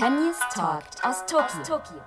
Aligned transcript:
Tönnies 0.00 0.38
Talk 0.54 0.82
aus 1.02 1.26
Tokio. 1.26 2.00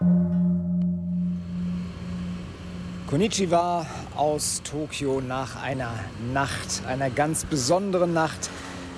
Konnichiwa 3.07 3.85
aus 4.15 4.63
Tokio 4.63 5.21
nach 5.21 5.61
einer 5.61 5.93
Nacht, 6.33 6.83
einer 6.87 7.11
ganz 7.11 7.45
besonderen 7.45 8.11
Nacht. 8.11 8.49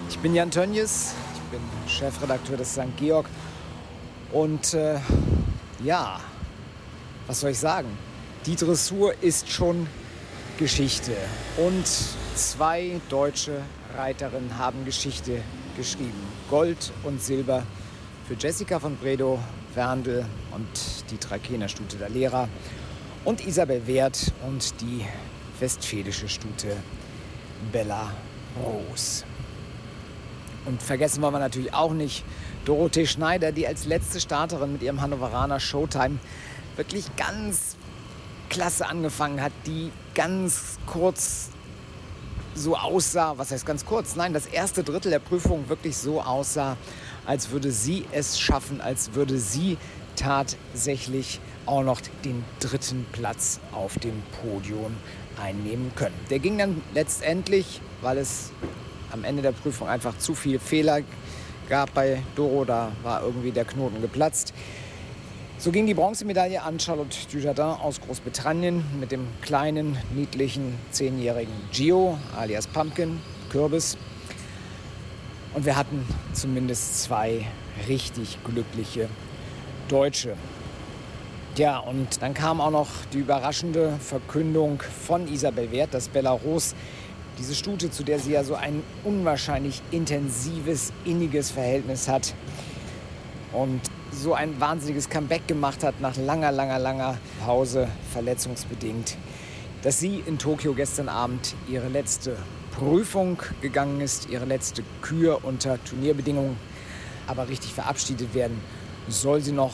Ich 0.07 0.17
bin 0.19 0.33
Jan 0.33 0.49
Tönnies, 0.49 1.13
ich 1.33 1.41
bin 1.51 1.59
Chefredakteur 1.89 2.55
des 2.55 2.71
St. 2.71 2.95
Georg 2.95 3.25
und 4.31 4.73
äh, 4.73 5.01
ja, 5.83 6.21
was 7.27 7.41
soll 7.41 7.49
ich 7.49 7.59
sagen? 7.59 7.97
Die 8.45 8.55
Dressur 8.55 9.13
ist 9.21 9.49
schon 9.49 9.87
Geschichte 10.57 11.17
und 11.57 11.85
zwei 12.35 13.01
deutsche 13.09 13.59
Reiterinnen 13.97 14.57
haben 14.57 14.85
Geschichte 14.85 15.41
geschrieben. 15.75 16.25
Gold 16.49 16.93
und 17.03 17.21
Silber 17.21 17.63
für 18.27 18.33
Jessica 18.33 18.79
von 18.79 18.95
Bredow, 18.97 19.39
Werndl 19.75 20.25
und 20.51 21.11
die 21.11 21.17
Trakener 21.17 21.69
Stute 21.69 21.97
der 21.97 22.09
Lehrer. 22.09 22.49
Und 23.23 23.45
Isabel 23.45 23.85
Wert 23.85 24.33
und 24.47 24.81
die 24.81 25.05
westfälische 25.59 26.27
Stute 26.27 26.75
Bella 27.71 28.11
Rose. 28.63 29.23
Und 30.65 30.81
vergessen 30.81 31.21
wollen 31.21 31.33
wir 31.33 31.39
natürlich 31.39 31.73
auch 31.73 31.93
nicht 31.93 32.25
Dorothee 32.65 33.05
Schneider, 33.05 33.51
die 33.51 33.67
als 33.67 33.85
letzte 33.85 34.19
Starterin 34.19 34.73
mit 34.73 34.81
ihrem 34.81 35.01
Hannoveraner 35.01 35.59
Showtime 35.59 36.17
wirklich 36.77 37.15
ganz 37.15 37.75
klasse 38.49 38.87
angefangen 38.87 39.39
hat, 39.39 39.51
die 39.67 39.91
ganz 40.15 40.79
kurz 40.87 41.49
so 42.55 42.75
aussah, 42.75 43.37
was 43.37 43.51
heißt 43.51 43.65
ganz 43.65 43.85
kurz, 43.85 44.15
nein, 44.15 44.33
das 44.33 44.47
erste 44.47 44.83
Drittel 44.83 45.11
der 45.11 45.19
Prüfung 45.19 45.67
wirklich 45.69 45.97
so 45.97 46.21
aussah, 46.21 46.77
als 47.25 47.51
würde 47.51 47.71
sie 47.71 48.05
es 48.11 48.39
schaffen, 48.39 48.81
als 48.81 49.13
würde 49.13 49.37
sie 49.39 49.77
tatsächlich 50.15 51.39
auch 51.65 51.83
noch 51.83 52.01
den 52.23 52.43
dritten 52.59 53.05
Platz 53.11 53.59
auf 53.71 53.97
dem 53.99 54.21
Podium 54.41 54.95
einnehmen 55.41 55.91
können. 55.95 56.15
Der 56.29 56.39
ging 56.39 56.57
dann 56.57 56.81
letztendlich, 56.93 57.81
weil 58.01 58.17
es 58.17 58.51
am 59.11 59.23
Ende 59.23 59.41
der 59.41 59.51
Prüfung 59.51 59.87
einfach 59.87 60.17
zu 60.17 60.35
viele 60.35 60.59
Fehler 60.59 61.01
gab 61.69 61.93
bei 61.93 62.21
Doro, 62.35 62.65
da 62.65 62.91
war 63.03 63.23
irgendwie 63.23 63.51
der 63.51 63.65
Knoten 63.65 64.01
geplatzt. 64.01 64.53
So 65.57 65.71
ging 65.71 65.87
die 65.87 65.93
Bronzemedaille 65.93 66.61
an 66.61 66.79
Charlotte 66.79 67.17
Dujardin 67.31 67.63
aus 67.63 68.01
Großbritannien 68.01 68.83
mit 68.99 69.11
dem 69.11 69.27
kleinen, 69.41 69.97
niedlichen, 70.13 70.77
zehnjährigen 70.91 71.53
Gio 71.71 72.19
alias 72.37 72.67
Pumpkin, 72.67 73.19
Kürbis. 73.49 73.97
Und 75.55 75.65
wir 75.65 75.77
hatten 75.77 76.05
zumindest 76.33 77.01
zwei 77.01 77.47
richtig 77.87 78.37
glückliche 78.43 79.07
Deutsche. 79.87 80.35
Ja, 81.55 81.79
und 81.79 82.21
dann 82.21 82.33
kam 82.33 82.59
auch 82.59 82.71
noch 82.71 82.89
die 83.13 83.19
überraschende 83.19 83.97
Verkündung 84.01 84.83
von 85.05 85.31
Isabel 85.31 85.71
Wert, 85.71 85.93
dass 85.93 86.09
Belarus 86.09 86.75
diese 87.39 87.55
Stute, 87.55 87.89
zu 87.89 88.03
der 88.03 88.19
sie 88.19 88.33
ja 88.33 88.43
so 88.43 88.55
ein 88.55 88.83
unwahrscheinlich 89.05 89.81
intensives, 89.91 90.91
inniges 91.05 91.51
Verhältnis 91.51 92.09
hat 92.09 92.33
und 93.53 93.79
so 94.11 94.33
ein 94.33 94.59
wahnsinniges 94.59 95.09
Comeback 95.09 95.47
gemacht 95.47 95.85
hat 95.85 96.01
nach 96.01 96.17
langer, 96.17 96.51
langer, 96.51 96.79
langer 96.79 97.17
Pause, 97.45 97.87
verletzungsbedingt, 98.11 99.15
dass 99.83 100.01
sie 100.01 100.21
in 100.25 100.37
Tokio 100.37 100.73
gestern 100.73 101.07
Abend 101.07 101.55
ihre 101.69 101.87
letzte 101.87 102.35
Prüfung 102.77 103.41
gegangen 103.61 104.01
ist, 104.01 104.29
ihre 104.29 104.43
letzte 104.43 104.83
Kür 105.01 105.39
unter 105.43 105.81
Turnierbedingungen, 105.85 106.57
aber 107.25 107.47
richtig 107.47 107.73
verabschiedet 107.73 108.33
werden 108.33 108.59
soll 109.07 109.41
sie 109.41 109.53
noch. 109.53 109.73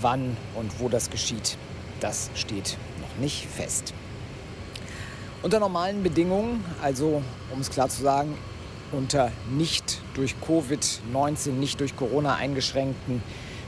Wann 0.00 0.36
und 0.54 0.80
wo 0.80 0.88
das 0.88 1.10
geschieht, 1.10 1.56
das 1.98 2.30
steht 2.34 2.76
noch 3.00 3.20
nicht 3.20 3.46
fest. 3.46 3.94
Unter 5.42 5.58
normalen 5.58 6.02
Bedingungen, 6.02 6.62
also 6.82 7.22
um 7.52 7.60
es 7.60 7.70
klar 7.70 7.88
zu 7.88 8.02
sagen, 8.02 8.36
unter 8.92 9.32
nicht 9.50 10.00
durch 10.14 10.34
Covid-19, 10.46 11.52
nicht 11.52 11.80
durch 11.80 11.96
Corona 11.96 12.34
eingeschränkten 12.36 13.22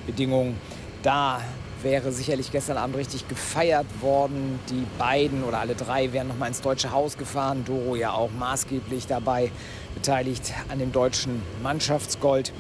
Bedingungen, 0.07 0.57
da 1.03 1.41
wäre 1.83 2.13
sicherlich 2.13 2.53
gestern 2.53 2.77
Abend 2.77 2.97
richtig 2.97 3.29
gefeiert 3.29 3.87
worden. 4.01 4.59
Die 4.69 4.87
beiden 4.99 5.45
oder 5.45 5.61
alle 5.61 5.75
drei 5.75 6.13
wären 6.13 6.29
noch 6.29 6.37
mal 6.39 6.47
ins 6.47 6.61
Deutsche 6.61 6.93
Haus 6.93 7.17
gefahren. 7.17 7.65
Doro 7.65 7.97
ja 7.97 8.13
auch 8.13 8.31
maßgeblich 8.39 9.07
dabei 9.07 9.51
beteiligt 9.95 10.53
an 10.69 10.79
dem 10.79 10.93
deutschen 10.93 11.43
Mannschaftsgold. 11.63 12.53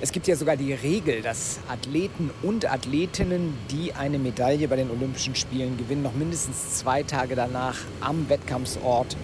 Es 0.00 0.12
gibt 0.12 0.26
ja 0.26 0.36
sogar 0.36 0.56
die 0.56 0.72
Regel, 0.72 1.22
dass 1.22 1.60
Athleten 1.68 2.30
und 2.42 2.70
Athletinnen, 2.70 3.56
die 3.70 3.94
eine 3.94 4.18
Medaille 4.18 4.68
bei 4.68 4.76
den 4.76 4.90
Olympischen 4.90 5.34
Spielen 5.34 5.78
gewinnen, 5.78 6.02
noch 6.02 6.14
mindestens 6.14 6.78
zwei 6.78 7.02
Tage 7.02 7.34
danach 7.34 7.76
am 8.00 8.28
Wettkampfsort 8.28 9.16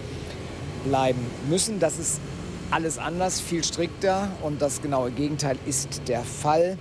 bleiben 0.85 1.21
müssen. 1.49 1.81
Das 1.81 1.99
ist 1.99 2.21
alles 2.71 2.99
anders, 2.99 3.41
viel 3.41 3.65
strikter 3.65 4.31
und 4.43 4.63
das 4.63 4.81
genaue 4.81 5.11
Gegenteil 5.11 5.59
ist 5.67 6.03
der 6.09 6.23
Fall. 6.23 6.79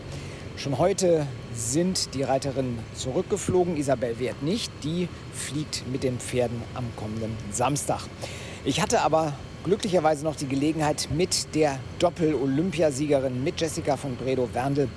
Schon 0.56 0.78
heute 0.78 1.26
sind 1.60 2.14
die 2.14 2.24
Reiterinnen 2.24 2.80
zurückgeflogen. 2.96 3.78
Isabel 3.78 4.20
Wert 4.20 4.42
nicht. 4.42 4.72
Die 4.84 5.08
fliegt 5.34 5.84
mit 5.92 6.04
den 6.04 6.20
Pferden 6.20 6.62
am 6.74 6.86
kommenden 6.96 7.36
Samstag. 7.52 8.02
Ich 8.64 8.82
hatte 8.82 9.02
aber 9.02 9.34
glücklicherweise 9.64 10.24
noch 10.24 10.36
die 10.36 10.48
Gelegenheit, 10.48 11.10
mit 11.12 11.54
der 11.54 11.80
Doppel-Olympiasiegerin, 12.00 13.44
mit 13.44 13.60
Jessica 13.60 13.98
von 13.98 14.16
Bredow-Werndl 14.16 14.88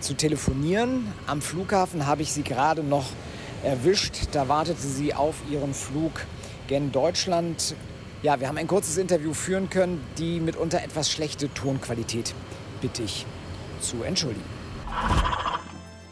zu 0.00 0.14
telefonieren. 0.14 1.12
Am 1.26 1.40
Flughafen 1.40 2.06
habe 2.06 2.22
ich 2.22 2.32
sie 2.32 2.42
gerade 2.42 2.82
noch 2.82 3.06
erwischt. 3.62 4.28
Da 4.32 4.48
wartete 4.48 4.80
sie 4.80 5.14
auf 5.14 5.36
ihren 5.50 5.74
Flug 5.74 6.26
gen 6.66 6.92
Deutschland. 6.92 7.74
Ja, 8.22 8.40
wir 8.40 8.48
haben 8.48 8.58
ein 8.58 8.66
kurzes 8.66 8.96
Interview 8.96 9.32
führen 9.32 9.70
können. 9.70 10.00
Die 10.18 10.40
mitunter 10.40 10.82
etwas 10.82 11.10
schlechte 11.10 11.52
Tonqualität 11.54 12.34
bitte 12.80 13.02
ich 13.04 13.26
zu 13.80 14.02
entschuldigen. 14.02 14.44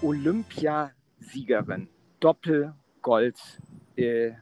Olympiasiegerin, 0.03 1.89
Doppelgold. 2.21 3.39
Äh, 3.97 4.33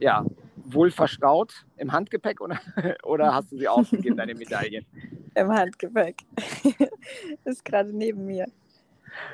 ja, 0.00 0.24
wohl 0.56 0.90
verstaut 0.90 1.66
im 1.76 1.92
Handgepäck 1.92 2.40
oder, 2.40 2.60
oder 3.04 3.34
hast 3.34 3.52
du 3.52 3.58
sie 3.58 3.68
ausgegeben, 3.68 4.16
deine 4.16 4.34
Medaillen? 4.34 4.86
Im 5.34 5.48
Handgepäck. 5.48 6.22
ist 7.44 7.64
gerade 7.64 7.96
neben 7.96 8.26
mir. 8.26 8.46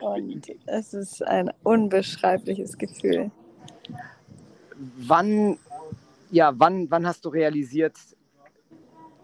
Und 0.01 0.47
es 0.67 0.95
ist 0.95 1.23
ein 1.23 1.51
unbeschreibliches 1.65 2.79
Gefühl. 2.79 3.33
Wann, 4.97 5.59
ja, 6.31 6.53
wann, 6.57 6.89
wann 6.89 7.07
hast 7.07 7.25
du 7.25 7.31
realisiert, 7.31 7.97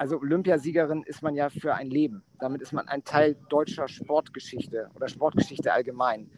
also 0.04 0.18
Olympiasiegerin 0.18 1.02
ist 1.04 1.22
man 1.22 1.34
ja 1.34 1.48
für 1.48 1.74
ein 1.74 1.88
Leben. 1.88 2.24
Damit 2.38 2.60
ist 2.60 2.74
man 2.74 2.86
ein 2.88 3.04
Teil 3.04 3.36
deutscher 3.48 3.88
Sportgeschichte 3.88 4.90
oder 4.94 5.08
Sportgeschichte 5.08 5.72
allgemein. 5.72 6.30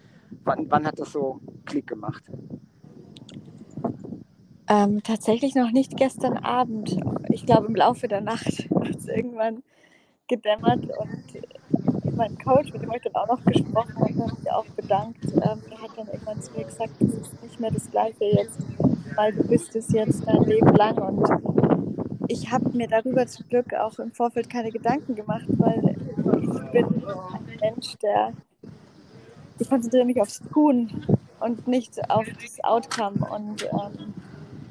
Wann, 0.44 0.70
wann 0.70 0.86
hat 0.86 1.00
das 1.00 1.10
so 1.10 1.40
Klick 1.64 1.88
gemacht? 1.88 2.22
Ähm, 4.68 5.02
tatsächlich 5.02 5.56
noch 5.56 5.72
nicht 5.72 5.96
gestern 5.96 6.36
Abend. 6.36 6.96
Ich 7.30 7.44
glaube, 7.44 7.66
im 7.66 7.74
Laufe 7.74 8.06
der 8.06 8.20
Nacht 8.20 8.46
hat 8.70 8.96
es 8.96 9.08
irgendwann 9.08 9.64
gedämmert 10.28 10.86
und 11.00 12.14
mein 12.14 12.38
Coach, 12.38 12.72
mit 12.72 12.82
dem 12.82 12.90
habe 12.90 12.98
ich 12.98 13.02
dann 13.02 13.16
auch 13.16 13.26
noch 13.26 13.44
gesprochen 13.44 13.96
und 13.96 14.30
hat 14.30 14.38
mich 14.38 14.52
auch 14.52 14.66
bedankt. 14.76 15.24
Ähm, 15.24 15.60
der 15.68 15.82
hat 15.82 15.90
dann 15.96 16.06
irgendwann 16.06 16.40
zu 16.40 16.52
mir 16.52 16.66
gesagt, 16.66 16.92
das 17.00 17.14
ist 17.14 17.42
nicht 17.42 17.58
mehr 17.58 17.72
das 17.72 17.90
Gleiche 17.90 18.26
jetzt, 18.26 18.60
weil 19.16 19.32
du 19.32 19.42
bist 19.42 19.74
es 19.74 19.90
jetzt 19.90 20.24
dein 20.24 20.44
Leben 20.44 20.72
lang. 20.76 20.98
Und 20.98 21.55
ich 22.28 22.50
habe 22.50 22.70
mir 22.70 22.88
darüber 22.88 23.26
zum 23.26 23.48
Glück 23.48 23.74
auch 23.74 23.98
im 23.98 24.12
Vorfeld 24.12 24.50
keine 24.50 24.70
Gedanken 24.70 25.14
gemacht, 25.14 25.46
weil 25.48 25.96
ich 26.16 26.72
bin 26.72 27.04
ein 27.06 27.58
Mensch, 27.60 27.96
der 28.02 28.32
ich 29.58 29.68
konzentriere 29.68 30.04
mich 30.04 30.20
aufs 30.20 30.40
Tun 30.52 31.06
und 31.40 31.66
nicht 31.66 32.10
auf 32.10 32.26
das 32.42 32.62
Outcome. 32.62 33.26
Und 33.30 33.64
ähm, 33.64 34.14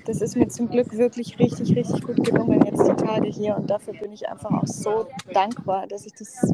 das 0.05 0.21
ist 0.21 0.35
mir 0.35 0.47
zum 0.47 0.69
Glück 0.69 0.95
wirklich 0.97 1.39
richtig, 1.39 1.75
richtig 1.75 2.03
gut 2.03 2.23
gelungen 2.23 2.63
jetzt 2.65 2.87
die 2.87 3.05
Tage 3.05 3.27
hier 3.27 3.55
und 3.55 3.69
dafür 3.69 3.93
bin 3.93 4.11
ich 4.11 4.27
einfach 4.29 4.51
auch 4.51 4.67
so 4.67 5.07
dankbar, 5.33 5.87
dass 5.87 6.05
ich 6.05 6.13
das 6.13 6.53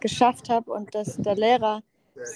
geschafft 0.00 0.48
habe 0.48 0.72
und 0.72 0.94
dass 0.94 1.16
der 1.16 1.34
Lehrer 1.34 1.82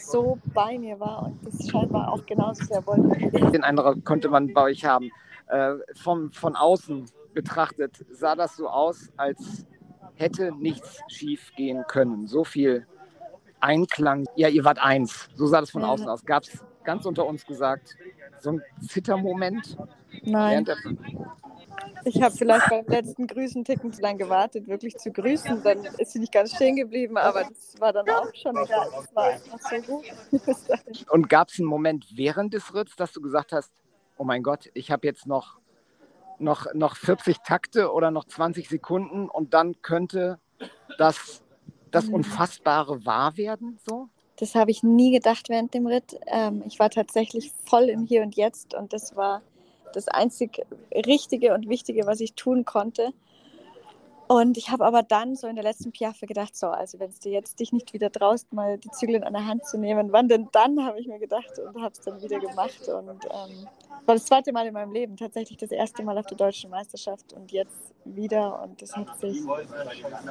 so 0.01 0.39
bei 0.55 0.79
mir 0.79 0.99
war 0.99 1.25
und 1.25 1.47
das 1.47 1.69
scheinbar 1.69 2.13
auch 2.13 2.25
genauso 2.27 2.65
sehr 2.65 2.85
wollte. 2.87 3.31
Den 3.51 3.63
Eindruck 3.63 4.05
konnte 4.05 4.29
man 4.29 4.53
bei 4.53 4.63
euch 4.63 4.85
haben. 4.85 5.11
Äh, 5.49 5.75
vom, 5.95 6.33
von 6.33 6.57
außen 6.57 7.05
betrachtet 7.37 8.05
sah 8.11 8.35
das 8.35 8.57
so 8.57 8.69
aus, 8.69 9.13
als 9.17 9.67
hätte 10.15 10.51
nichts 10.53 11.01
schief 11.09 11.53
gehen 11.55 11.85
können. 11.87 12.27
So 12.27 12.43
viel 12.43 12.87
Einklang. 13.61 14.25
Ja, 14.35 14.49
ihr 14.49 14.65
wart 14.65 14.79
eins. 14.79 15.29
So 15.35 15.47
sah 15.47 15.61
das 15.61 15.71
von 15.71 15.85
außen 15.85 16.09
aus. 16.09 16.25
Gab 16.25 16.43
es 16.43 16.65
ganz 16.83 17.05
unter 17.05 17.27
uns 17.27 17.47
gesagt 17.47 17.97
so 18.41 18.53
ein 18.53 18.63
Zittermoment? 18.89 19.77
Nein. 20.23 20.67
Ich 22.05 22.23
habe 22.23 22.35
vielleicht 22.35 22.71
beim 22.71 22.87
letzten 22.87 23.27
Grüßen 23.27 23.65
Ticken 23.65 23.93
zu 23.93 24.01
lange 24.01 24.19
gewartet, 24.19 24.67
wirklich 24.67 24.97
zu 24.97 25.11
grüßen. 25.11 25.63
Dann 25.63 25.85
ist 25.99 26.13
sie 26.13 26.21
nicht 26.21 26.33
ganz 26.33 26.55
stehen 26.55 26.77
geblieben, 26.77 27.17
aber 27.19 27.45
das 27.45 27.79
war 27.81 27.93
dann 27.93 28.09
auch 28.09 28.33
schon 28.35 28.57
egal. 28.57 28.89
Das 28.95 29.15
war 29.15 29.25
einfach 29.25 29.59
so 29.61 29.77
gut. 29.83 30.05
Und 31.11 31.29
gab 31.29 31.49
es 31.49 31.59
einen 31.59 31.69
Moment 31.69 32.07
während 32.15 32.55
des 32.55 32.73
Ritts, 32.75 32.97
dass 32.97 33.13
du 33.13 33.21
gesagt 33.21 33.53
hast, 33.53 33.73
oh 34.17 34.25
mein 34.25 34.43
Gott, 34.43 34.71
ich 34.73 34.91
habe 34.91 35.07
jetzt 35.07 35.27
noch, 35.27 35.59
noch, 36.39 36.67
noch 36.75 36.97
40 36.97 37.39
Takte 37.39 37.93
oder 37.93 38.11
noch 38.11 38.25
20 38.25 38.69
Sekunden 38.69 39.29
und 39.29 39.55
dann 39.55 39.81
könnte 39.83 40.39
das, 40.99 41.43
das 41.91 42.07
mhm. 42.07 42.15
Unfassbare 42.15 43.05
wahr 43.05 43.37
werden? 43.37 43.79
So? 43.87 44.09
Das 44.37 44.55
habe 44.55 44.71
ich 44.71 44.83
nie 44.83 45.13
gedacht 45.13 45.49
während 45.49 45.73
dem 45.75 45.87
Ritt. 45.87 46.19
Ähm, 46.27 46.63
ich 46.67 46.79
war 46.79 46.91
tatsächlich 46.91 47.53
voll 47.65 47.85
im 47.85 48.05
Hier 48.05 48.23
und 48.23 48.37
Jetzt 48.37 48.75
und 48.75 48.93
das 48.93 49.17
war 49.17 49.43
das 49.93 50.09
einzig 50.09 50.65
Richtige 50.95 51.55
und 51.55 51.69
Wichtige, 51.69 52.07
was 52.07 52.21
ich 52.21 52.35
tun 52.35 52.65
konnte. 52.65 53.13
Und 54.29 54.59
ich 54.59 54.71
habe 54.71 54.85
aber 54.85 55.03
dann 55.03 55.37
so 55.37 55.47
in 55.47 55.55
der 55.55 55.63
letzten 55.63 55.93
Piaffe 55.93 56.27
gedacht, 56.27 56.57
so, 56.57 56.67
also 56.67 56.99
wenn 56.99 57.11
es 57.11 57.21
dir 57.21 57.31
jetzt 57.31 57.61
dich 57.61 57.73
nicht 57.73 57.93
wieder 57.93 58.11
traust, 58.11 58.53
mal 58.53 58.77
die 58.77 58.91
Zügel 58.91 59.15
in 59.17 59.33
der 59.33 59.47
Hand 59.47 59.65
zu 59.67 59.79
nehmen, 59.79 60.11
wann 60.11 60.29
denn 60.29 60.49
dann, 60.51 60.85
habe 60.85 60.99
ich 60.99 61.07
mir 61.07 61.21
gedacht 61.21 61.59
und 61.61 61.81
habe 61.81 61.93
es 61.93 62.01
dann 62.01 62.21
wieder 62.21 62.41
gemacht. 62.41 62.89
Und 62.89 63.25
ähm, 63.25 63.69
war 64.05 64.15
das 64.15 64.25
zweite 64.27 64.53
Mal 64.53 64.67
in 64.67 64.75
meinem 64.75 64.93
Leben, 64.93 65.17
tatsächlich 65.17 65.59
das 65.59 65.71
erste 65.71 66.03
Mal 66.03 66.17
auf 66.19 66.27
der 66.27 66.37
deutschen 66.37 66.71
Meisterschaft 66.71 67.33
und 67.33 67.51
jetzt 67.53 67.95
wieder. 68.05 68.63
Und 68.63 68.81
das 68.81 68.95
hat 68.97 69.19
sich 69.19 69.43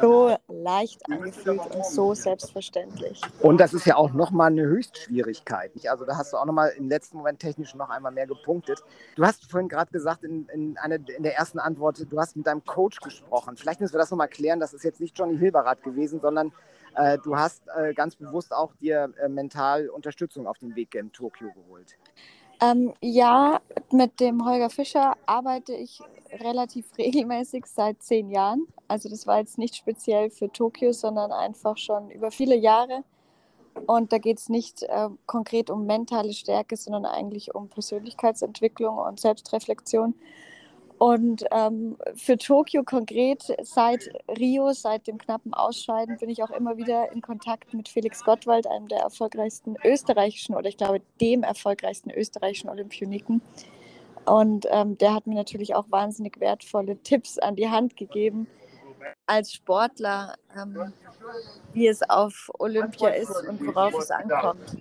so 0.02 0.36
leicht 0.48 1.02
angefühlt 1.10 1.60
und 1.74 1.86
so 1.86 2.14
selbstverständlich. 2.14 3.22
Und 3.42 3.60
das 3.60 3.74
ist 3.74 3.86
ja 3.86 3.98
auch 3.98 4.14
nochmal 4.14 4.52
eine 4.52 4.64
Höchstschwierigkeit. 4.64 5.72
Also 5.90 6.06
da 6.06 6.18
hast 6.18 6.34
du 6.34 6.38
auch 6.38 6.46
nochmal 6.46 6.72
im 6.78 6.90
letzten 6.90 7.18
Moment 7.18 7.40
technisch 7.40 7.76
noch 7.76 7.90
einmal 7.90 8.12
mehr 8.12 8.28
gepunktet. 8.28 8.84
Du 9.16 9.26
hast 9.26 9.50
vorhin 9.50 9.70
gerade 9.70 9.92
gesagt 9.92 10.24
in, 10.24 10.48
in, 10.54 10.78
eine, 10.78 10.96
in 10.96 11.24
der 11.24 11.36
ersten 11.36 11.60
Antwort, 11.60 12.06
du 12.10 12.20
hast 12.20 12.36
mit 12.36 12.48
deinem 12.48 12.64
Coach 12.64 13.00
gesprochen. 13.00 13.58
Vielleicht 13.58 13.82
müssen 13.82 13.94
wir 13.94 14.00
das 14.00 14.12
nochmal 14.12 14.30
klären. 14.30 14.60
Das 14.60 14.74
ist 14.74 14.84
jetzt 14.84 15.00
nicht 15.00 15.18
Johnny 15.18 15.38
Hilberath 15.38 15.84
gewesen, 15.84 16.20
sondern 16.22 16.52
äh, 16.96 17.18
du 17.24 17.38
hast 17.38 17.64
äh, 17.76 17.94
ganz 17.94 18.16
bewusst 18.16 18.54
auch 18.54 18.74
dir 18.76 19.12
äh, 19.22 19.28
mental 19.28 19.90
Unterstützung 19.90 20.48
auf 20.48 20.58
den 20.60 20.76
Weg 20.76 20.96
in 20.96 21.12
Tokio 21.12 21.52
geholt. 21.52 21.98
Ähm, 22.62 22.94
ja, 23.02 23.60
mit 23.92 24.20
dem 24.20 24.46
Holger 24.46 24.70
Fischer 24.70 25.16
arbeite 25.26 25.74
ich 25.74 26.00
relativ 26.32 26.86
regelmäßig 26.98 27.66
seit 27.66 28.02
zehn 28.02 28.30
Jahren. 28.30 28.68
Also 28.88 29.10
das 29.10 29.28
war 29.28 29.40
jetzt 29.40 29.58
nicht 29.58 29.76
speziell 29.76 30.30
für 30.30 30.52
Tokio, 30.52 30.92
sondern 30.94 31.32
einfach 31.32 31.78
schon 31.78 32.10
über 32.12 32.32
viele 32.32 32.56
Jahre. 32.56 33.04
Und 33.88 34.14
da 34.14 34.20
geht 34.20 34.40
es 34.40 34.50
nicht 34.50 34.84
äh, 34.84 35.10
konkret 35.26 35.70
um 35.70 35.86
mentale 35.86 36.34
Stärke, 36.34 36.78
sondern 36.78 37.06
eigentlich 37.06 37.54
um 37.54 37.68
Persönlichkeitsentwicklung 37.68 38.98
und 38.98 39.20
Selbstreflexion. 39.20 40.16
Und 40.98 41.44
ähm, 41.52 41.98
für 42.16 42.38
Tokio 42.38 42.84
konkret, 42.84 43.44
seit 43.64 44.10
Rio, 44.40 44.72
seit 44.72 45.08
dem 45.08 45.18
knappen 45.18 45.54
Ausscheiden, 45.54 46.18
bin 46.18 46.30
ich 46.30 46.42
auch 46.42 46.52
immer 46.52 46.78
wieder 46.78 47.12
in 47.12 47.22
Kontakt 47.22 47.74
mit 47.74 47.90
Felix 47.90 48.24
Gottwald, 48.24 48.66
einem 48.66 48.88
der 48.88 49.00
erfolgreichsten 49.00 49.76
österreichischen 49.84 50.56
oder 50.56 50.70
ich 50.70 50.78
glaube 50.78 51.02
dem 51.20 51.44
erfolgreichsten 51.44 52.12
österreichischen 52.12 52.70
Olympioniken. 52.70 53.42
Und 54.26 54.68
ähm, 54.72 54.98
der 54.98 55.14
hat 55.14 55.28
mir 55.28 55.36
natürlich 55.36 55.76
auch 55.76 55.86
wahnsinnig 55.90 56.40
wertvolle 56.40 56.98
Tipps 57.04 57.38
an 57.40 57.56
die 57.56 57.70
Hand 57.70 57.98
gegeben 57.98 58.48
als 59.26 59.54
Sportler, 59.54 60.36
ähm, 60.56 60.94
wie 61.74 61.88
es 61.88 62.02
auf 62.10 62.50
Olympia 62.60 63.10
ist 63.10 63.36
und 63.48 63.66
worauf 63.66 63.94
es 64.00 64.12
ankommt. 64.12 64.78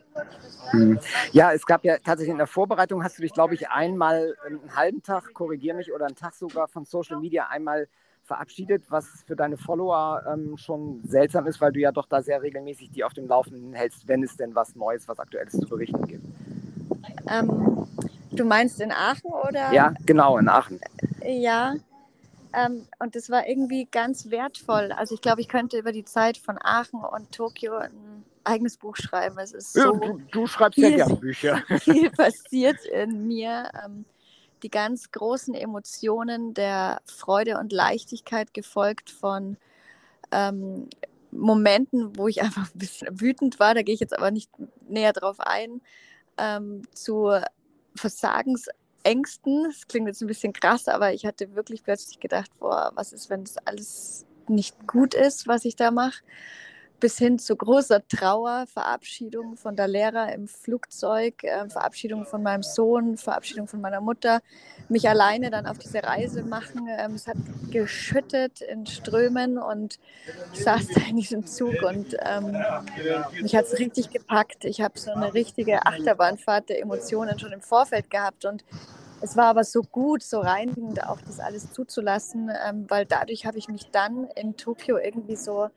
Hm. 0.70 0.98
Ja, 1.32 1.52
es 1.52 1.64
gab 1.66 1.84
ja 1.84 1.98
tatsächlich 1.98 2.32
in 2.32 2.38
der 2.38 2.46
Vorbereitung, 2.46 3.02
hast 3.02 3.18
du 3.18 3.22
dich, 3.22 3.32
glaube 3.32 3.54
ich, 3.54 3.68
einmal 3.68 4.34
einen 4.46 4.76
halben 4.76 5.02
Tag, 5.02 5.32
korrigiere 5.34 5.76
mich, 5.76 5.92
oder 5.92 6.06
einen 6.06 6.16
Tag 6.16 6.34
sogar 6.34 6.68
von 6.68 6.84
Social 6.84 7.18
Media 7.18 7.48
einmal 7.48 7.88
verabschiedet, 8.24 8.84
was 8.90 9.06
für 9.26 9.36
deine 9.36 9.56
Follower 9.56 10.22
ähm, 10.32 10.56
schon 10.56 11.02
seltsam 11.04 11.46
ist, 11.46 11.60
weil 11.60 11.72
du 11.72 11.80
ja 11.80 11.92
doch 11.92 12.06
da 12.06 12.22
sehr 12.22 12.40
regelmäßig 12.42 12.90
die 12.90 13.04
auf 13.04 13.12
dem 13.12 13.28
Laufenden 13.28 13.74
hältst, 13.74 14.08
wenn 14.08 14.22
es 14.22 14.36
denn 14.36 14.54
was 14.54 14.74
Neues, 14.74 15.06
was 15.08 15.18
Aktuelles 15.18 15.52
zu 15.52 15.68
berichten 15.68 16.06
gibt. 16.06 16.24
Ähm, 17.30 17.86
du 18.32 18.44
meinst 18.44 18.80
in 18.80 18.92
Aachen 18.92 19.30
oder? 19.30 19.72
Ja, 19.72 19.94
genau, 20.06 20.38
in 20.38 20.48
Aachen. 20.48 20.80
Ja, 21.22 21.74
ähm, 22.54 22.86
und 22.98 23.16
das 23.16 23.30
war 23.30 23.46
irgendwie 23.46 23.86
ganz 23.90 24.30
wertvoll. 24.30 24.92
Also 24.92 25.14
ich 25.14 25.20
glaube, 25.20 25.40
ich 25.40 25.48
könnte 25.48 25.78
über 25.78 25.92
die 25.92 26.04
Zeit 26.04 26.38
von 26.38 26.58
Aachen 26.62 27.00
und 27.00 27.32
Tokio 27.32 27.76
ein 27.76 28.24
eigenes 28.44 28.76
Buch 28.76 28.96
schreiben. 28.96 29.38
Es 29.38 29.52
ist 29.52 29.72
so 29.72 29.96
du, 29.96 30.20
du, 30.30 30.46
schreibst 30.46 30.74
viel, 30.74 30.90
ja 30.90 31.06
gerne 31.06 31.16
Bücher. 31.16 31.62
Viel 31.80 32.10
passiert 32.10 32.84
in 32.86 33.26
mir. 33.26 33.70
Ähm, 33.84 34.04
die 34.62 34.70
ganz 34.70 35.12
großen 35.12 35.54
Emotionen 35.54 36.54
der 36.54 37.02
Freude 37.04 37.58
und 37.58 37.70
Leichtigkeit 37.70 38.54
gefolgt 38.54 39.10
von 39.10 39.58
ähm, 40.30 40.88
Momenten, 41.30 42.16
wo 42.16 42.28
ich 42.28 42.42
einfach 42.42 42.72
ein 42.74 42.78
bisschen 42.78 43.20
wütend 43.20 43.60
war. 43.60 43.74
Da 43.74 43.82
gehe 43.82 43.94
ich 43.94 44.00
jetzt 44.00 44.16
aber 44.16 44.30
nicht 44.30 44.50
näher 44.88 45.12
drauf 45.12 45.38
ein. 45.38 45.80
Ähm, 46.36 46.82
zu 46.92 47.30
Versagens 47.94 48.68
Ängsten. 49.04 49.64
Das 49.64 49.86
klingt 49.86 50.08
jetzt 50.08 50.20
ein 50.20 50.26
bisschen 50.26 50.52
krass, 50.52 50.88
aber 50.88 51.12
ich 51.12 51.24
hatte 51.24 51.54
wirklich 51.54 51.84
plötzlich 51.84 52.18
gedacht, 52.18 52.50
boah, 52.58 52.92
was 52.94 53.12
ist, 53.12 53.30
wenn 53.30 53.44
das 53.44 53.58
alles 53.58 54.26
nicht 54.48 54.86
gut 54.86 55.14
ist, 55.14 55.46
was 55.46 55.64
ich 55.64 55.76
da 55.76 55.90
mache? 55.90 56.22
Bis 57.00 57.18
hin 57.18 57.38
zu 57.38 57.56
großer 57.56 58.06
Trauer, 58.08 58.66
Verabschiedung 58.66 59.56
von 59.56 59.76
der 59.76 59.88
Lehrer 59.88 60.32
im 60.32 60.48
Flugzeug, 60.48 61.42
äh, 61.44 61.68
Verabschiedung 61.68 62.24
von 62.24 62.42
meinem 62.42 62.62
Sohn, 62.62 63.16
Verabschiedung 63.16 63.66
von 63.66 63.80
meiner 63.80 64.00
Mutter, 64.00 64.40
mich 64.88 65.08
alleine 65.08 65.50
dann 65.50 65.66
auf 65.66 65.78
diese 65.78 66.02
Reise 66.02 66.42
machen. 66.42 66.88
Ähm, 66.88 67.14
es 67.14 67.26
hat 67.26 67.36
geschüttet 67.70 68.60
in 68.60 68.86
Strömen 68.86 69.58
und 69.58 69.98
ich 70.52 70.62
saß 70.62 70.88
da 70.94 71.00
in 71.08 71.16
diesem 71.16 71.46
Zug 71.46 71.82
und 71.82 72.16
ähm, 72.22 72.56
mich 73.42 73.54
hat 73.54 73.66
es 73.66 73.78
richtig 73.78 74.10
gepackt. 74.10 74.64
Ich 74.64 74.80
habe 74.80 74.98
so 74.98 75.10
eine 75.10 75.34
richtige 75.34 75.86
Achterbahnfahrt 75.86 76.68
der 76.68 76.80
Emotionen 76.80 77.38
schon 77.38 77.52
im 77.52 77.60
Vorfeld 77.60 78.10
gehabt 78.10 78.44
und 78.44 78.64
es 79.20 79.36
war 79.36 79.46
aber 79.46 79.64
so 79.64 79.82
gut, 79.82 80.22
so 80.22 80.40
reinigend, 80.40 81.02
auch 81.06 81.20
das 81.22 81.40
alles 81.40 81.72
zuzulassen, 81.72 82.50
ähm, 82.68 82.84
weil 82.88 83.06
dadurch 83.06 83.46
habe 83.46 83.56
ich 83.56 83.68
mich 83.68 83.90
dann 83.90 84.24
in 84.36 84.56
Tokio 84.56 84.98
irgendwie 84.98 85.36
so 85.36 85.70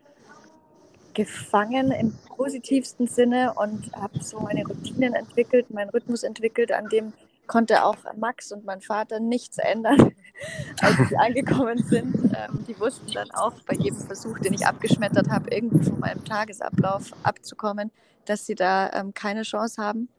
gefangen 1.17 1.91
im 1.91 2.13
positivsten 2.27 3.07
Sinne 3.07 3.55
und 3.55 3.91
habe 3.93 4.23
so 4.23 4.39
meine 4.39 4.63
Routinen 4.63 5.15
entwickelt, 5.15 5.71
meinen 5.71 5.89
Rhythmus 5.89 6.21
entwickelt, 6.21 6.71
an 6.71 6.87
dem 6.89 7.11
konnte 7.47 7.83
auch 7.83 7.97
Max 8.15 8.51
und 8.51 8.65
mein 8.65 8.81
Vater 8.81 9.19
nichts 9.19 9.57
ändern, 9.57 10.13
als 10.81 11.09
sie 11.09 11.17
angekommen 11.17 11.79
sind. 11.79 12.15
Ähm, 12.35 12.63
die 12.67 12.79
wussten 12.79 13.11
dann 13.13 13.31
auch 13.31 13.53
bei 13.65 13.73
jedem 13.73 13.97
Versuch, 13.97 14.37
den 14.39 14.53
ich 14.53 14.67
abgeschmettert 14.67 15.27
habe, 15.29 15.49
irgendwie 15.49 15.83
von 15.89 15.99
meinem 15.99 16.23
Tagesablauf 16.23 17.11
abzukommen, 17.23 17.91
dass 18.25 18.45
sie 18.45 18.55
da 18.55 18.91
ähm, 18.93 19.15
keine 19.15 19.41
Chance 19.41 19.81
haben. 19.81 20.09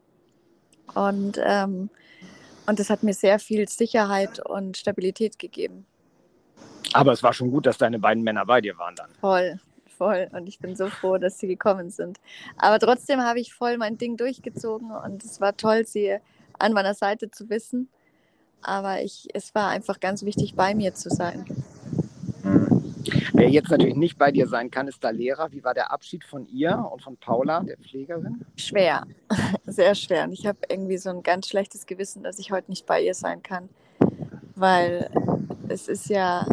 Und, 0.95 1.39
ähm, 1.41 1.89
und 2.65 2.77
das 2.77 2.89
hat 2.89 3.03
mir 3.03 3.13
sehr 3.13 3.39
viel 3.39 3.69
Sicherheit 3.69 4.45
und 4.45 4.75
Stabilität 4.75 5.39
gegeben. 5.39 5.85
Aber 6.91 7.13
es 7.13 7.23
war 7.23 7.31
schon 7.31 7.51
gut, 7.51 7.67
dass 7.67 7.77
deine 7.77 7.99
beiden 7.99 8.23
Männer 8.23 8.45
bei 8.45 8.59
dir 8.59 8.77
waren 8.77 8.95
dann. 8.95 9.11
Voll, 9.21 9.59
voll 9.99 10.29
und 10.31 10.47
ich 10.47 10.59
bin 10.59 10.75
so 10.75 10.87
froh, 10.87 11.17
dass 11.17 11.37
sie 11.37 11.47
gekommen 11.47 11.91
sind. 11.91 12.19
Aber 12.57 12.79
trotzdem 12.79 13.19
habe 13.21 13.39
ich 13.39 13.53
voll 13.53 13.77
mein 13.77 13.97
Ding 13.97 14.17
durchgezogen 14.17 14.91
und 14.91 15.23
es 15.23 15.39
war 15.39 15.55
toll, 15.55 15.85
sie 15.85 16.17
an 16.57 16.73
meiner 16.73 16.95
Seite 16.95 17.29
zu 17.29 17.49
wissen. 17.49 17.89
Aber 18.61 19.01
ich, 19.01 19.27
es 19.33 19.53
war 19.53 19.69
einfach 19.69 19.99
ganz 19.99 20.23
wichtig, 20.23 20.55
bei 20.55 20.73
mir 20.73 20.93
zu 20.93 21.09
sein. 21.09 21.45
Wer 23.33 23.49
jetzt 23.49 23.69
natürlich 23.69 23.95
nicht 23.95 24.17
bei 24.17 24.31
dir 24.31 24.47
sein 24.47 24.71
kann, 24.71 24.87
ist 24.87 25.03
der 25.03 25.13
Lehrer. 25.13 25.51
Wie 25.51 25.63
war 25.63 25.73
der 25.73 25.91
Abschied 25.91 26.23
von 26.23 26.47
ihr 26.47 26.89
und 26.91 27.01
von 27.01 27.15
Paula, 27.17 27.61
der 27.61 27.77
Pflegerin? 27.77 28.41
Schwer, 28.57 29.05
sehr 29.65 29.95
schwer. 29.95 30.25
Und 30.25 30.33
ich 30.33 30.45
habe 30.45 30.59
irgendwie 30.67 30.97
so 30.97 31.09
ein 31.09 31.23
ganz 31.23 31.47
schlechtes 31.47 31.85
Gewissen, 31.85 32.23
dass 32.23 32.39
ich 32.39 32.51
heute 32.51 32.69
nicht 32.69 32.85
bei 32.85 33.01
ihr 33.01 33.13
sein 33.13 33.41
kann. 33.43 33.69
Weil 34.55 35.09
es 35.69 35.87
ist 35.87 36.09
ja 36.09 36.45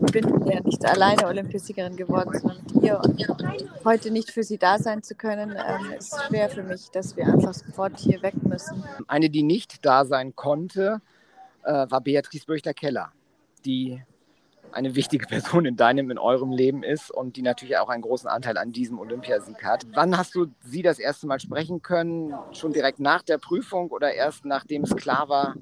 bin 0.00 0.46
ja 0.46 0.60
nicht 0.60 0.84
alleine 0.84 1.26
Olympiasiegerin 1.26 1.96
geworden, 1.96 2.38
sondern 2.38 2.62
mit 2.62 2.82
ihr. 2.82 3.00
Und 3.00 3.84
heute 3.84 4.10
nicht 4.10 4.30
für 4.30 4.42
sie 4.42 4.58
da 4.58 4.78
sein 4.78 5.02
zu 5.02 5.14
können, 5.14 5.50
ähm, 5.50 5.92
ist 5.98 6.16
schwer 6.26 6.48
für 6.48 6.62
mich, 6.62 6.90
dass 6.90 7.16
wir 7.16 7.26
einfach 7.26 7.54
sofort 7.54 7.98
hier 7.98 8.22
weg 8.22 8.34
müssen. 8.42 8.84
Eine, 9.06 9.30
die 9.30 9.42
nicht 9.42 9.84
da 9.84 10.04
sein 10.04 10.34
konnte, 10.36 11.00
äh, 11.64 11.86
war 11.88 12.00
Beatrice 12.00 12.46
Böchter-Keller, 12.46 13.12
die 13.64 14.02
eine 14.72 14.94
wichtige 14.94 15.26
Person 15.26 15.64
in 15.64 15.76
deinem, 15.76 16.10
in 16.10 16.18
eurem 16.18 16.52
Leben 16.52 16.82
ist 16.82 17.10
und 17.10 17.36
die 17.36 17.42
natürlich 17.42 17.78
auch 17.78 17.88
einen 17.88 18.02
großen 18.02 18.28
Anteil 18.28 18.58
an 18.58 18.72
diesem 18.72 18.98
Olympiasieg 18.98 19.64
hat. 19.64 19.86
Wann 19.94 20.16
hast 20.16 20.34
du 20.34 20.46
sie 20.60 20.82
das 20.82 20.98
erste 20.98 21.26
Mal 21.26 21.40
sprechen 21.40 21.82
können? 21.82 22.34
Schon 22.52 22.72
direkt 22.72 23.00
nach 23.00 23.22
der 23.22 23.38
Prüfung 23.38 23.88
oder 23.90 24.12
erst 24.12 24.44
nachdem 24.44 24.84
es 24.84 24.94
klar 24.94 25.28
war, 25.28 25.54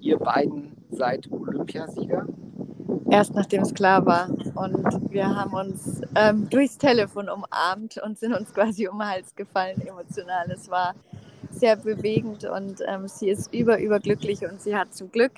ihr 0.00 0.18
beiden 0.18 0.76
seid 0.90 1.30
Olympiasieger? 1.30 2.26
Erst 3.10 3.34
nachdem 3.34 3.62
es 3.62 3.74
klar 3.74 4.04
war. 4.06 4.28
Und 4.54 5.12
wir 5.12 5.34
haben 5.34 5.54
uns 5.54 6.02
ähm, 6.14 6.48
durchs 6.48 6.78
Telefon 6.78 7.28
umarmt 7.28 7.98
und 7.98 8.18
sind 8.18 8.34
uns 8.34 8.52
quasi 8.52 8.88
um 8.88 8.98
den 8.98 9.08
Hals 9.08 9.34
gefallen, 9.34 9.80
emotional. 9.80 10.50
Es 10.50 10.70
war 10.70 10.94
sehr 11.50 11.76
bewegend 11.76 12.44
und 12.44 12.80
ähm, 12.86 13.06
sie 13.08 13.28
ist 13.28 13.52
über, 13.54 13.78
überglücklich 13.78 14.44
und 14.44 14.60
sie 14.60 14.76
hat 14.76 14.94
zum 14.94 15.10
Glück 15.10 15.32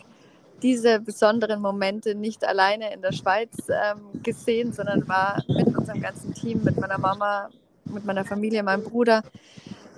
diese 0.63 1.01
besonderen 1.01 1.61
Momente 1.61 2.15
nicht 2.15 2.47
alleine 2.47 2.93
in 2.93 3.03
der 3.03 3.13
Schweiz 3.13 3.51
ähm, 3.69 4.23
gesehen, 4.23 4.73
sondern 4.73 5.07
war 5.07 5.43
mit 5.49 5.67
unserem 5.77 6.01
ganzen 6.01 6.33
Team, 6.33 6.63
mit 6.65 6.81
meiner 6.81 6.99
Mama, 6.99 7.51
mit 7.85 8.05
meiner 8.05 8.25
Familie, 8.25 8.63
meinem 8.63 8.83
Bruder 8.83 9.23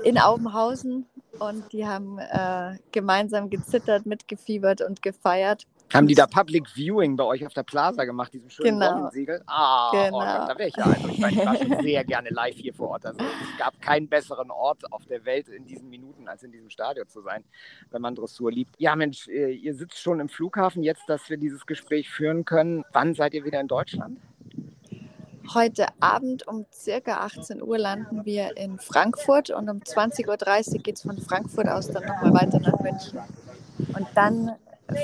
in 0.02 0.18
Aubenhausen 0.18 1.06
und 1.38 1.72
die 1.72 1.86
haben 1.86 2.18
äh, 2.18 2.76
gemeinsam 2.92 3.50
gezittert, 3.50 4.06
mitgefiebert 4.06 4.82
und 4.82 5.02
gefeiert. 5.02 5.66
Haben 5.92 6.06
die 6.06 6.14
da 6.14 6.26
Public 6.26 6.68
Viewing 6.68 7.16
bei 7.16 7.24
euch 7.24 7.46
auf 7.46 7.54
der 7.54 7.62
Plaza 7.62 8.04
gemacht, 8.04 8.34
diesem 8.34 8.50
schönen 8.50 8.78
Genau. 8.78 8.92
Sonnensiegel? 8.92 9.42
Ah, 9.46 9.90
Genau. 9.92 10.18
oh 10.18 10.20
da 10.20 10.54
wäre 10.58 10.68
ich 10.68 10.76
ja. 10.76 10.84
Also 10.84 11.08
ich, 11.08 11.18
meine, 11.18 11.40
ich 11.40 11.46
war 11.46 11.56
schon 11.56 11.80
sehr 11.82 12.04
gerne 12.04 12.28
live 12.30 12.56
hier 12.56 12.74
vor 12.74 12.90
Ort. 12.90 13.06
Also 13.06 13.20
es 13.20 13.58
gab 13.58 13.80
keinen 13.80 14.06
besseren 14.08 14.50
Ort 14.50 14.92
auf 14.92 15.06
der 15.06 15.24
Welt 15.24 15.48
in 15.48 15.64
diesen 15.64 15.88
Minuten, 15.88 16.28
als 16.28 16.42
in 16.42 16.52
diesem 16.52 16.68
Stadion 16.68 17.08
zu 17.08 17.22
sein, 17.22 17.42
wenn 17.90 18.02
man 18.02 18.14
Dressur 18.14 18.52
liebt. 18.52 18.74
Ja, 18.78 18.94
Mensch, 18.96 19.28
äh, 19.28 19.52
ihr 19.52 19.74
sitzt 19.74 19.98
schon 19.98 20.20
im 20.20 20.28
Flughafen 20.28 20.82
jetzt, 20.82 21.08
dass 21.08 21.30
wir 21.30 21.38
dieses 21.38 21.64
Gespräch 21.64 22.10
führen 22.10 22.44
können. 22.44 22.84
Wann 22.92 23.14
seid 23.14 23.32
ihr 23.32 23.44
wieder 23.44 23.60
in 23.60 23.68
Deutschland? 23.68 24.18
Heute 25.54 25.86
Abend 26.00 26.46
um 26.46 26.66
circa 26.70 27.20
18 27.24 27.62
Uhr 27.62 27.78
landen 27.78 28.26
wir 28.26 28.54
in 28.58 28.78
Frankfurt 28.78 29.48
und 29.48 29.70
um 29.70 29.78
20.30 29.78 30.72
Uhr 30.74 30.78
geht 30.82 30.96
es 30.96 31.02
von 31.02 31.16
Frankfurt 31.16 31.68
aus 31.68 31.88
dann 31.90 32.04
nochmal 32.04 32.34
weiter 32.34 32.60
nach 32.60 32.78
München. 32.80 33.18
Und 33.96 34.06
dann 34.14 34.50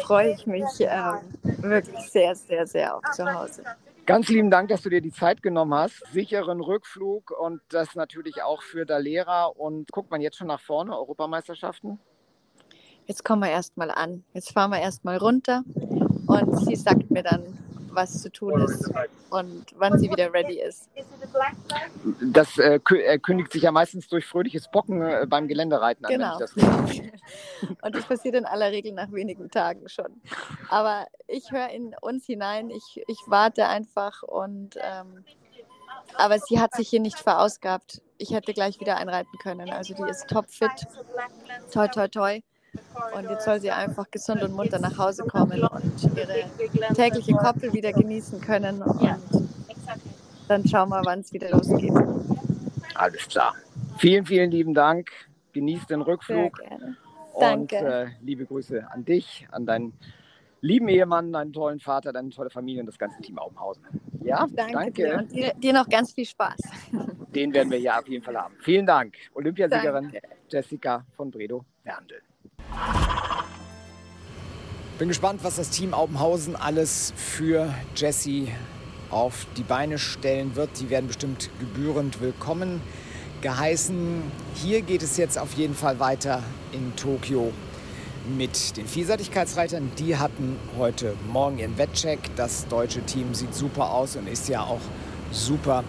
freue 0.02 0.32
ich 0.32 0.46
mich 0.46 0.64
ähm, 0.80 1.18
wirklich 1.58 2.00
sehr, 2.10 2.34
sehr, 2.34 2.66
sehr 2.66 2.96
auf 2.96 3.02
zu 3.12 3.24
Hause. 3.24 3.62
Ganz 4.06 4.28
lieben 4.28 4.50
Dank, 4.50 4.68
dass 4.68 4.82
du 4.82 4.90
dir 4.90 5.00
die 5.00 5.12
Zeit 5.12 5.42
genommen 5.42 5.72
hast. 5.74 6.02
Sicheren 6.12 6.60
Rückflug 6.60 7.30
und 7.30 7.62
das 7.70 7.94
natürlich 7.94 8.42
auch 8.42 8.62
für 8.62 8.84
Dalera. 8.84 9.46
Und 9.46 9.90
guckt 9.92 10.10
man 10.10 10.20
jetzt 10.20 10.36
schon 10.36 10.48
nach 10.48 10.60
vorne, 10.60 10.96
Europameisterschaften? 10.96 11.98
Jetzt 13.06 13.24
kommen 13.24 13.42
wir 13.42 13.50
erstmal 13.50 13.90
an. 13.90 14.24
Jetzt 14.34 14.52
fahren 14.52 14.70
wir 14.70 14.80
erstmal 14.80 15.16
runter 15.16 15.62
und 16.26 16.66
sie 16.66 16.76
sagt 16.76 17.10
mir 17.10 17.22
dann, 17.22 17.42
was 17.94 18.22
zu 18.22 18.30
tun 18.30 18.60
ist 18.60 18.90
und 19.30 19.66
wann 19.76 19.98
sie 19.98 20.10
wieder 20.10 20.32
ready 20.32 20.60
ist. 20.60 20.88
Das 22.20 22.58
äh, 22.58 22.80
äh, 22.90 23.18
kündigt 23.18 23.52
sich 23.52 23.62
ja 23.62 23.72
meistens 23.72 24.08
durch 24.08 24.26
fröhliches 24.26 24.70
Bocken 24.70 25.02
äh, 25.02 25.26
beim 25.28 25.48
Geländereiten 25.48 26.04
an. 26.04 26.12
wenn 26.12 26.20
Genau. 26.20 26.34
ich 26.34 26.38
das 26.38 26.54
Und 27.82 27.94
das 27.94 28.04
passiert 28.06 28.34
in 28.34 28.44
aller 28.44 28.70
Regel 28.70 28.92
nach 28.92 29.10
wenigen 29.12 29.50
Tagen 29.50 29.88
schon. 29.88 30.20
Aber 30.68 31.06
ich 31.26 31.50
höre 31.50 31.68
in 31.70 31.94
uns 32.00 32.26
hinein, 32.26 32.70
ich, 32.70 33.02
ich 33.06 33.18
warte 33.26 33.66
einfach 33.68 34.22
und 34.22 34.76
ähm, 34.80 35.24
aber 36.16 36.38
sie 36.38 36.60
hat 36.60 36.74
sich 36.74 36.88
hier 36.88 37.00
nicht 37.00 37.18
verausgabt. 37.18 38.02
Ich 38.18 38.30
hätte 38.32 38.52
gleich 38.52 38.78
wieder 38.80 38.96
einreiten 38.96 39.36
können. 39.42 39.70
Also 39.70 39.94
die 39.94 40.08
ist 40.08 40.28
topfit. 40.28 40.70
Toi, 41.72 41.88
toi, 41.88 42.08
toi. 42.08 42.40
Und 43.16 43.28
jetzt 43.30 43.44
soll 43.44 43.60
sie 43.60 43.70
einfach 43.70 44.10
gesund 44.10 44.42
und 44.42 44.54
munter 44.54 44.78
nach 44.78 44.96
Hause 44.98 45.24
kommen 45.24 45.62
und 45.62 46.16
ihre 46.16 46.94
tägliche 46.94 47.32
Koppel 47.34 47.72
wieder 47.72 47.92
genießen 47.92 48.40
können. 48.40 48.82
Und 48.82 49.18
dann 50.48 50.66
schauen 50.66 50.88
wir, 50.90 51.02
wann 51.04 51.20
es 51.20 51.32
wieder 51.32 51.50
losgeht. 51.50 51.92
Alles 52.94 53.28
klar. 53.28 53.54
Vielen, 53.98 54.24
vielen 54.26 54.50
lieben 54.50 54.74
Dank. 54.74 55.10
Genießt 55.52 55.90
den 55.90 56.00
Sehr 56.00 56.06
Rückflug. 56.06 56.58
gerne. 56.58 56.96
Und 57.32 57.42
Danke. 57.72 57.76
äh, 57.76 58.06
liebe 58.22 58.46
Grüße 58.46 58.86
an 58.90 59.04
dich, 59.04 59.46
an 59.50 59.66
deinen 59.66 59.92
lieben 60.60 60.88
Ehemann, 60.88 61.32
deinen 61.32 61.52
tollen 61.52 61.80
Vater, 61.80 62.12
deine 62.12 62.30
tolle 62.30 62.50
Familie 62.50 62.80
und 62.80 62.86
das 62.86 62.98
ganze 62.98 63.20
Team 63.22 63.38
Aubenhausen. 63.38 63.84
Ja, 64.22 64.46
Danke, 64.50 64.92
dir 64.92 65.16
und 65.18 65.32
dir, 65.32 65.52
dir 65.54 65.72
noch 65.72 65.88
ganz 65.88 66.12
viel 66.12 66.24
Spaß. 66.24 66.56
Den 67.34 67.52
werden 67.52 67.70
wir 67.70 67.78
hier 67.78 67.98
auf 67.98 68.06
jeden 68.08 68.24
Fall 68.24 68.36
haben. 68.36 68.54
Vielen 68.60 68.86
Dank. 68.86 69.14
Olympiasiegerin 69.34 70.12
Danke. 70.12 70.22
Jessica 70.48 71.04
von 71.16 71.30
Bredow 71.30 71.64
Werndl. 71.82 72.22
Bin 74.98 75.08
gespannt, 75.08 75.40
was 75.42 75.56
das 75.56 75.70
Team 75.70 75.92
Aubenhausen 75.92 76.54
alles 76.54 77.12
für 77.16 77.74
Jessie 77.96 78.52
auf 79.10 79.46
die 79.56 79.62
Beine 79.62 79.98
stellen 79.98 80.54
wird. 80.56 80.70
Die 80.80 80.88
werden 80.88 81.08
bestimmt 81.08 81.50
gebührend 81.58 82.20
willkommen 82.20 82.80
geheißen. 83.40 84.22
Hier 84.54 84.82
geht 84.82 85.02
es 85.02 85.16
jetzt 85.16 85.38
auf 85.38 85.52
jeden 85.54 85.74
Fall 85.74 86.00
weiter 86.00 86.42
in 86.72 86.96
Tokio 86.96 87.52
mit 88.36 88.76
den 88.76 88.86
Vielseitigkeitsreitern. 88.86 89.92
Die 89.98 90.16
hatten 90.16 90.56
heute 90.78 91.14
Morgen 91.30 91.58
ihren 91.58 91.76
Wettcheck. 91.76 92.18
Das 92.36 92.66
deutsche 92.68 93.02
Team 93.02 93.34
sieht 93.34 93.54
super 93.54 93.90
aus 93.90 94.16
und 94.16 94.26
ist 94.28 94.48
ja 94.48 94.62
auch 94.62 94.80
super 95.30 95.84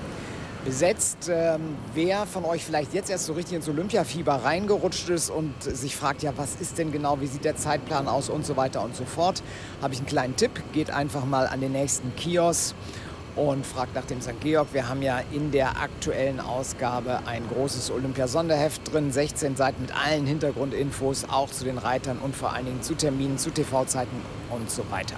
besetzt. 0.66 1.30
Ähm, 1.32 1.78
wer 1.94 2.26
von 2.26 2.44
euch 2.44 2.66
vielleicht 2.66 2.94
jetzt 2.94 3.10
erst 3.10 3.28
so 3.28 3.34
richtig 3.34 3.56
ins 3.56 3.70
Olympiafieber 3.70 4.34
reingerutscht 4.34 5.08
ist 5.10 5.30
und 5.30 5.54
sich 5.64 5.96
fragt, 5.96 6.24
ja, 6.24 6.34
was 6.36 6.56
ist 6.60 6.78
denn 6.78 6.92
genau, 6.92 7.22
wie 7.22 7.28
sieht 7.28 7.46
der 7.46 7.56
Zeitplan 7.56 8.10
aus 8.10 8.28
und 8.30 8.46
so 8.46 8.58
weiter 8.58 8.84
und 8.84 8.96
so 8.96 9.06
fort, 9.06 9.42
habe 9.82 9.94
ich 9.94 10.00
einen 10.00 10.08
kleinen 10.08 10.36
Tipp. 10.36 10.52
Geht 10.74 10.92
einfach 10.92 11.24
mal 11.24 11.48
an 11.48 11.62
den 11.62 11.72
nächsten 11.72 12.14
Kiosk 12.16 12.76
und 13.36 13.66
fragt 13.66 13.96
nach 13.96 14.06
dem 14.06 14.22
St. 14.22 14.42
Georg. 14.42 14.68
Wir 14.74 14.90
haben 14.90 15.02
ja 15.02 15.22
in 15.32 15.52
der 15.52 15.82
aktuellen 15.82 16.40
Ausgabe 16.40 17.20
ein 17.26 17.44
großes 17.54 17.92
Olympia-Sonderheft 17.92 18.92
drin, 18.92 19.12
16 19.12 19.56
Seiten 19.56 19.84
mit 19.84 19.96
allen 19.96 20.26
Hintergrundinfos, 20.26 21.26
auch 21.30 21.52
zu 21.52 21.64
den 21.64 21.78
Reitern 21.78 22.18
und 22.18 22.36
vor 22.36 22.54
allen 22.54 22.66
Dingen 22.66 22.82
zu 22.82 22.96
Terminen, 22.96 23.38
zu 23.38 23.52
TV-Zeiten 23.52 24.22
und 24.50 24.70
so 24.72 24.84
weiter. 24.90 25.16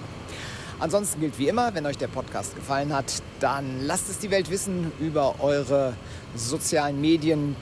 Ansonsten 0.80 1.20
gilt 1.20 1.38
wie 1.38 1.48
immer, 1.48 1.74
wenn 1.74 1.86
euch 1.86 1.98
der 1.98 2.06
Podcast 2.06 2.54
gefallen 2.54 2.94
hat, 2.94 3.22
dann 3.40 3.84
lasst 3.84 4.08
es 4.08 4.18
die 4.18 4.30
Welt 4.30 4.50
wissen 4.50 4.92
über 5.00 5.36
eure 5.40 5.94
sozialen 6.36 7.00
Medien. 7.00 7.56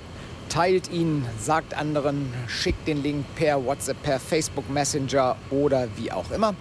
Teilt 0.51 0.91
ihn, 0.93 1.25
sagt 1.41 1.75
anderen, 1.75 2.33
schickt 2.47 2.87
den 2.87 3.03
Link 3.03 3.25
per 3.35 3.65
WhatsApp, 3.65 4.03
per 4.03 4.21
Facebook 4.21 4.69
Messenger 4.71 5.37
oder 5.51 5.89
wie 5.97 6.13
auch 6.13 6.31
immer. 6.31 6.55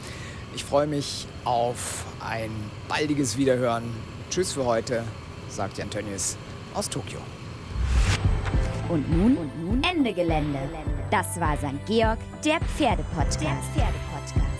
Ich 0.55 0.63
freue 0.63 0.87
mich 0.87 1.27
auf 1.43 2.05
ein 2.19 2.49
baldiges 2.87 3.37
Wiederhören. 3.37 3.83
Tschüss 4.29 4.53
für 4.53 4.65
heute, 4.65 5.03
sagt 5.49 5.77
Jan 5.77 5.89
Tönnies 5.89 6.37
aus 6.73 6.89
Tokio. 6.89 7.19
Und 8.87 9.11
nun, 9.11 9.37
und 9.37 9.61
nun 9.61 9.83
Ende 9.83 10.13
Gelände. 10.13 10.59
Das 11.11 11.39
war 11.39 11.57
St. 11.57 11.85
Georg, 11.85 12.19
der 12.43 12.59
Pferdepodcast. 12.61 13.41
Der 13.41 13.57
Pferdepodcast. 13.73 14.54